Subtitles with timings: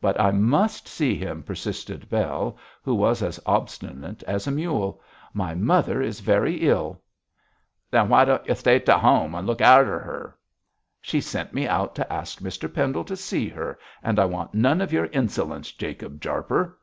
[0.00, 5.00] 'But I must see him,' persisted Bell, who was as obstinate as a mule.
[5.34, 7.02] 'My mother is very ill.'
[7.90, 10.38] 'Then why don't ye stay t'ome and look arter her?'
[11.00, 14.80] 'She sent me out to ask Mr Pendle to see her, and I want none
[14.80, 16.78] of your insolence, Jacob Jarper.'